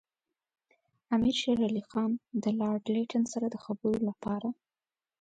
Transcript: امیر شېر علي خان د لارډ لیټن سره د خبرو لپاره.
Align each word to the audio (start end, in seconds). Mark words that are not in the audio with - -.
امیر 1.15 1.35
شېر 1.41 1.57
علي 1.67 1.83
خان 1.89 2.11
د 2.43 2.45
لارډ 2.59 2.83
لیټن 2.95 3.23
سره 3.33 3.45
د 3.49 3.55
خبرو 3.65 3.95
لپاره. 4.09 4.49